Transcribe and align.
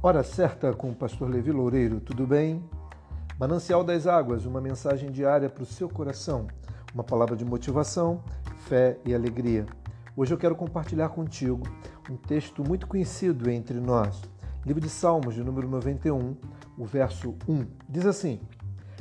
Hora 0.00 0.22
certa 0.22 0.72
com 0.72 0.90
o 0.90 0.94
pastor 0.94 1.28
Levi 1.28 1.50
Loureiro, 1.50 1.98
tudo 1.98 2.24
bem? 2.24 2.62
Manancial 3.36 3.82
das 3.82 4.06
Águas, 4.06 4.46
uma 4.46 4.60
mensagem 4.60 5.10
diária 5.10 5.50
para 5.50 5.64
o 5.64 5.66
seu 5.66 5.88
coração, 5.88 6.46
uma 6.94 7.02
palavra 7.02 7.34
de 7.34 7.44
motivação, 7.44 8.22
fé 8.68 8.96
e 9.04 9.12
alegria. 9.12 9.66
Hoje 10.16 10.32
eu 10.32 10.38
quero 10.38 10.54
compartilhar 10.54 11.08
contigo 11.08 11.64
um 12.08 12.16
texto 12.16 12.62
muito 12.62 12.86
conhecido 12.86 13.50
entre 13.50 13.80
nós. 13.80 14.22
Livro 14.64 14.80
de 14.80 14.88
Salmos, 14.88 15.34
de 15.34 15.42
número 15.42 15.66
91, 15.68 16.36
o 16.78 16.84
verso 16.84 17.34
1. 17.48 17.66
Diz 17.88 18.06
assim: 18.06 18.40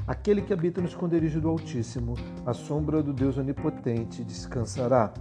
Aquele 0.07 0.41
que 0.41 0.51
habita 0.51 0.81
no 0.81 0.87
esconderijo 0.87 1.39
do 1.39 1.47
Altíssimo, 1.47 2.15
a 2.43 2.55
sombra 2.55 3.03
do 3.03 3.13
Deus 3.13 3.37
Onipotente 3.37 4.23
descansará. 4.23 5.13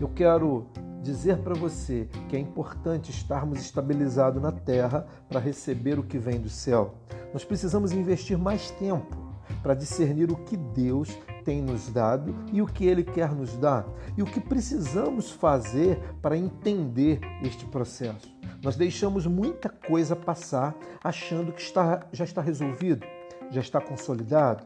Eu 0.00 0.08
quero 0.08 0.66
dizer 1.02 1.38
para 1.38 1.54
você 1.54 2.08
que 2.28 2.36
é 2.36 2.38
importante 2.38 3.10
estarmos 3.10 3.60
estabilizados 3.60 4.42
na 4.42 4.52
terra 4.52 5.06
para 5.28 5.40
receber 5.40 5.98
o 5.98 6.02
que 6.02 6.18
vem 6.18 6.40
do 6.40 6.48
céu. 6.48 6.94
Nós 7.32 7.44
precisamos 7.44 7.92
investir 7.92 8.38
mais 8.38 8.70
tempo 8.72 9.28
para 9.62 9.74
discernir 9.74 10.30
o 10.30 10.36
que 10.36 10.56
Deus 10.56 11.16
tem 11.44 11.62
nos 11.62 11.88
dado 11.88 12.34
e 12.52 12.60
o 12.60 12.66
que 12.66 12.86
Ele 12.86 13.02
quer 13.02 13.32
nos 13.32 13.56
dar 13.56 13.86
e 14.16 14.22
o 14.22 14.26
que 14.26 14.40
precisamos 14.40 15.30
fazer 15.30 15.98
para 16.20 16.36
entender 16.36 17.20
este 17.42 17.64
processo. 17.66 18.36
Nós 18.62 18.76
deixamos 18.76 19.26
muita 19.26 19.68
coisa 19.68 20.16
passar 20.16 20.76
achando 21.02 21.52
que 21.52 21.60
está, 21.60 22.06
já 22.12 22.24
está 22.24 22.42
resolvido, 22.42 23.06
já 23.50 23.60
está 23.60 23.80
consolidado. 23.80 24.64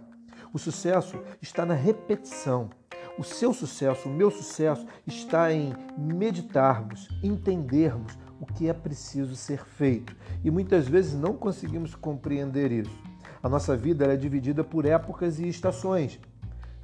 O 0.53 0.59
sucesso 0.59 1.19
está 1.41 1.65
na 1.65 1.75
repetição 1.75 2.71
o 3.19 3.25
seu 3.25 3.53
sucesso, 3.53 4.09
o 4.09 4.13
meu 4.13 4.31
sucesso, 4.31 4.87
está 5.07 5.53
em 5.53 5.75
meditarmos, 5.97 7.09
entendermos 7.23 8.19
o 8.41 8.47
que 8.47 8.69
é 8.69 8.73
preciso 8.73 9.37
ser 9.37 9.65
feito. 9.65 10.17
E 10.43 10.51
muitas 10.51 10.89
vezes 10.89 11.15
não 11.15 11.35
conseguimos 11.35 11.95
compreender 11.95 12.73
isso. 12.73 12.99
A 13.43 13.49
nossa 13.49 13.77
vida 13.77 14.07
é 14.07 14.17
dividida 14.17 14.65
por 14.65 14.85
épocas 14.85 15.39
e 15.39 15.49
estações. 15.49 16.19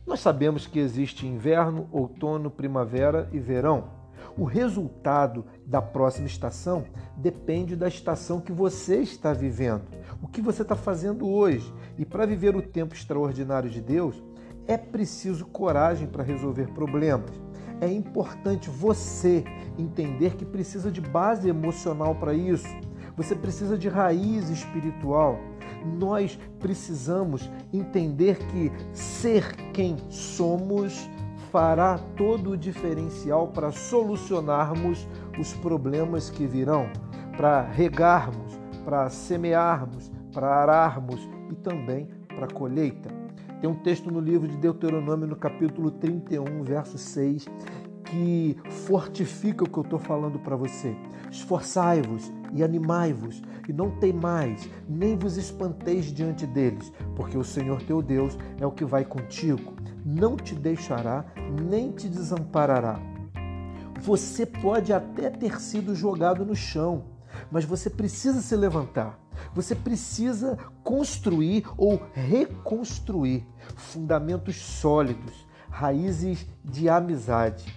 Nós 0.06 0.20
sabemos 0.20 0.67
que 0.67 0.78
existe 0.78 1.27
inverno, 1.27 1.89
outono, 1.92 2.50
primavera 2.50 3.28
e 3.33 3.39
verão. 3.39 3.97
O 4.36 4.45
resultado 4.45 5.45
da 5.67 5.83
próxima 5.83 6.27
estação 6.27 6.84
depende 7.17 7.74
da 7.74 7.89
estação 7.89 8.41
que 8.41 8.52
você 8.52 8.98
está 8.98 9.33
vivendo, 9.33 9.83
o 10.22 10.28
que 10.28 10.41
você 10.41 10.62
está 10.62 10.77
fazendo 10.77 11.28
hoje. 11.28 11.74
E 11.98 12.05
para 12.05 12.24
viver 12.24 12.55
o 12.55 12.62
tempo 12.62 12.95
extraordinário 12.95 13.69
de 13.69 13.80
Deus, 13.80 14.22
é 14.69 14.77
preciso 14.77 15.47
coragem 15.47 16.06
para 16.06 16.22
resolver 16.22 16.69
problemas. 16.69 17.30
É 17.80 17.91
importante 17.91 18.69
você 18.69 19.42
entender 19.78 20.36
que 20.36 20.44
precisa 20.44 20.91
de 20.91 21.00
base 21.00 21.48
emocional 21.48 22.14
para 22.14 22.34
isso. 22.34 22.69
Você 23.16 23.34
precisa 23.34 23.78
de 23.78 23.89
raiz 23.89 24.50
espiritual. 24.50 25.41
Nós 25.98 26.39
precisamos 26.61 27.50
entender 27.72 28.36
que 28.48 28.70
ser 28.92 29.56
quem 29.72 29.96
somos 30.11 31.08
fará 31.50 31.98
todo 32.16 32.50
o 32.50 32.56
diferencial 32.56 33.48
para 33.48 33.72
solucionarmos 33.72 35.08
os 35.39 35.55
problemas 35.55 36.28
que 36.28 36.46
virão, 36.46 36.91
para 37.36 37.62
regarmos, 37.62 38.61
para 38.84 39.08
semearmos, 39.08 40.11
para 40.33 40.48
ararmos 40.48 41.27
e 41.50 41.55
também 41.55 42.06
para 42.28 42.48
colheita. 42.48 43.17
Tem 43.61 43.69
um 43.69 43.75
texto 43.75 44.11
no 44.11 44.20
livro 44.20 44.47
de 44.47 44.56
Deuteronômio, 44.56 45.27
no 45.27 45.34
capítulo 45.34 45.91
31, 45.91 46.62
verso 46.62 46.97
6, 46.97 47.47
que 48.05 48.56
fortifica 48.87 49.64
o 49.64 49.69
que 49.69 49.78
eu 49.78 49.83
estou 49.83 49.98
falando 49.98 50.39
para 50.39 50.55
você. 50.55 50.97
Esforçai-vos 51.31 52.33
e 52.53 52.62
animai-vos, 52.62 53.42
e 53.69 53.73
não 53.73 53.91
temais, 53.91 54.70
nem 54.89 55.17
vos 55.17 55.36
espanteis 55.36 56.07
diante 56.07 56.47
deles, 56.47 56.92
porque 57.17 57.36
o 57.36 57.45
Senhor 57.45 57.83
teu 57.83 58.01
Deus 58.01 58.39
é 58.61 58.67
o 58.67 58.73
que 58.73 58.85
vai 58.85 59.05
contigo, 59.05 59.74
não 60.07 60.36
te 60.36 60.55
deixará, 60.55 61.24
nem 61.68 61.91
te 61.91 62.08
desamparará. 62.08 63.01
Você 64.01 64.47
pode 64.47 64.92
até 64.92 65.29
ter 65.29 65.61
sido 65.61 65.95
jogado 65.95 66.47
no 66.47 66.55
chão, 66.55 67.17
mas 67.50 67.64
você 67.64 67.88
precisa 67.88 68.40
se 68.40 68.54
levantar. 68.56 69.18
Você 69.54 69.74
precisa 69.74 70.58
construir 70.82 71.64
ou 71.76 72.00
reconstruir 72.12 73.46
fundamentos 73.76 74.56
sólidos, 74.56 75.46
raízes 75.70 76.46
de 76.64 76.88
amizade. 76.88 77.74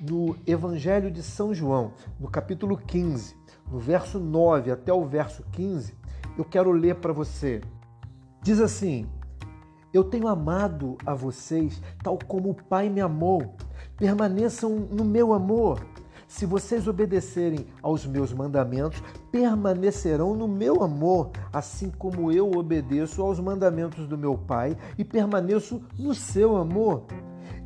No 0.00 0.36
Evangelho 0.46 1.10
de 1.10 1.22
São 1.22 1.52
João, 1.52 1.92
no 2.18 2.28
capítulo 2.30 2.76
15, 2.76 3.34
no 3.70 3.78
verso 3.78 4.18
9 4.18 4.70
até 4.70 4.92
o 4.92 5.04
verso 5.04 5.44
15, 5.52 5.94
eu 6.38 6.44
quero 6.44 6.72
ler 6.72 6.96
para 6.96 7.12
você. 7.12 7.60
Diz 8.42 8.60
assim: 8.60 9.06
Eu 9.92 10.04
tenho 10.04 10.26
amado 10.26 10.96
a 11.04 11.14
vocês 11.14 11.82
tal 12.02 12.18
como 12.26 12.50
o 12.50 12.54
Pai 12.54 12.88
me 12.88 13.00
amou. 13.00 13.54
Permaneçam 13.96 14.74
no 14.74 15.04
meu 15.04 15.32
amor. 15.34 15.84
Se 16.30 16.46
vocês 16.46 16.86
obedecerem 16.86 17.66
aos 17.82 18.06
meus 18.06 18.32
mandamentos, 18.32 19.02
permanecerão 19.32 20.32
no 20.32 20.46
meu 20.46 20.80
amor, 20.80 21.32
assim 21.52 21.90
como 21.90 22.30
eu 22.30 22.52
obedeço 22.52 23.20
aos 23.20 23.40
mandamentos 23.40 24.06
do 24.06 24.16
meu 24.16 24.38
Pai 24.38 24.76
e 24.96 25.04
permaneço 25.04 25.82
no 25.98 26.14
seu 26.14 26.56
amor. 26.56 27.02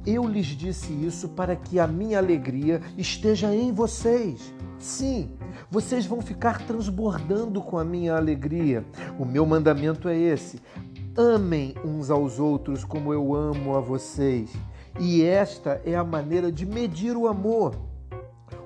Eu 0.07 0.27
lhes 0.27 0.47
disse 0.47 0.91
isso 0.95 1.29
para 1.29 1.55
que 1.55 1.79
a 1.79 1.87
minha 1.87 2.17
alegria 2.17 2.81
esteja 2.97 3.55
em 3.55 3.71
vocês. 3.71 4.55
Sim, 4.79 5.31
vocês 5.71 6.07
vão 6.07 6.23
ficar 6.23 6.67
transbordando 6.67 7.61
com 7.61 7.77
a 7.77 7.85
minha 7.85 8.17
alegria. 8.17 8.83
O 9.19 9.27
meu 9.27 9.45
mandamento 9.45 10.09
é 10.09 10.17
esse: 10.17 10.59
amem 11.15 11.75
uns 11.85 12.11
aos 12.11 12.41
outros 12.41 12.83
como 12.83 13.13
eu 13.13 13.35
amo 13.35 13.77
a 13.77 13.81
vocês. 13.81 14.51
E 14.99 15.23
esta 15.23 15.83
é 15.85 15.95
a 15.95 16.03
maneira 16.03 16.51
de 16.51 16.65
medir 16.65 17.15
o 17.15 17.29
amor. 17.29 17.93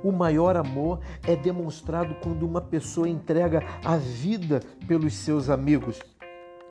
O 0.03 0.13
maior 0.13 0.57
amor 0.57 1.01
é 1.27 1.35
demonstrado 1.35 2.15
quando 2.23 2.45
uma 2.45 2.61
pessoa 2.61 3.09
entrega 3.09 3.63
a 3.85 3.97
vida 3.97 4.61
pelos 4.87 5.15
seus 5.15 5.51
amigos. 5.51 6.01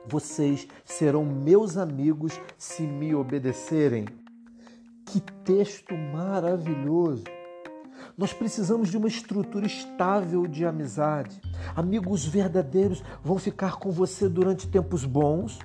Vocês 0.06 0.66
serão 0.84 1.24
meus 1.24 1.76
amigos 1.76 2.40
se 2.56 2.82
me 2.82 3.14
obedecerem. 3.14 4.06
Que 5.04 5.20
texto 5.20 5.94
maravilhoso! 5.94 7.24
Nós 8.16 8.32
precisamos 8.32 8.88
de 8.88 8.96
uma 8.96 9.08
estrutura 9.08 9.66
estável 9.66 10.46
de 10.46 10.64
amizade. 10.64 11.40
Amigos 11.76 12.24
verdadeiros 12.24 13.02
vão 13.22 13.38
ficar 13.38 13.76
com 13.76 13.90
você 13.90 14.28
durante 14.28 14.68
tempos 14.68 15.04
bons 15.04 15.58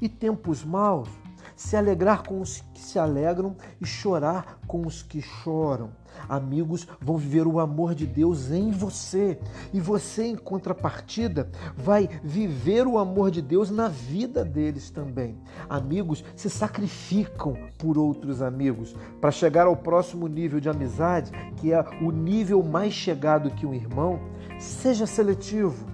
e 0.00 0.08
tempos 0.08 0.64
maus 0.64 1.08
se 1.56 1.76
alegrar 1.76 2.22
com 2.22 2.40
os 2.40 2.62
que 2.72 2.80
se 2.80 2.98
alegram 2.98 3.56
e 3.80 3.86
chorar 3.86 4.58
com 4.66 4.86
os 4.86 5.02
que 5.02 5.20
choram. 5.20 5.90
Amigos 6.28 6.86
vão 7.00 7.16
viver 7.16 7.46
o 7.46 7.58
amor 7.58 7.94
de 7.94 8.06
Deus 8.06 8.50
em 8.50 8.70
você 8.70 9.38
e 9.72 9.80
você, 9.80 10.24
em 10.26 10.36
contrapartida, 10.36 11.50
vai 11.76 12.08
viver 12.22 12.86
o 12.86 12.98
amor 12.98 13.30
de 13.30 13.42
Deus 13.42 13.70
na 13.70 13.88
vida 13.88 14.44
deles 14.44 14.90
também. 14.90 15.36
Amigos 15.68 16.24
se 16.36 16.48
sacrificam 16.48 17.56
por 17.78 17.98
outros 17.98 18.40
amigos 18.40 18.94
para 19.20 19.30
chegar 19.30 19.66
ao 19.66 19.76
próximo 19.76 20.28
nível 20.28 20.60
de 20.60 20.68
amizade, 20.68 21.30
que 21.56 21.72
é 21.72 21.84
o 22.00 22.10
nível 22.10 22.62
mais 22.62 22.92
chegado 22.92 23.50
que 23.50 23.66
um 23.66 23.74
irmão. 23.74 24.20
Seja 24.58 25.06
seletivo 25.06 25.93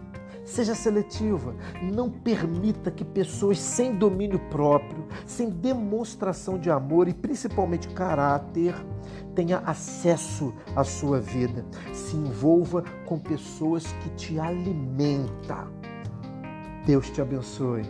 Seja 0.51 0.75
seletiva. 0.75 1.55
Não 1.81 2.11
permita 2.11 2.91
que 2.91 3.05
pessoas 3.05 3.61
sem 3.61 3.95
domínio 3.95 4.41
próprio, 4.51 5.07
sem 5.25 5.49
demonstração 5.49 6.59
de 6.59 6.69
amor 6.69 7.07
e 7.07 7.15
principalmente 7.15 7.89
caráter, 7.91 8.75
tenha 9.33 9.59
acesso 9.59 10.53
à 10.75 10.83
sua 10.83 11.21
vida. 11.21 11.65
Se 11.95 12.17
envolva 12.17 12.83
com 13.07 13.17
pessoas 13.17 13.87
que 14.03 14.11
te 14.17 14.41
alimentam. 14.41 15.71
Deus 16.85 17.09
te 17.11 17.23
abençoe. 17.23 17.85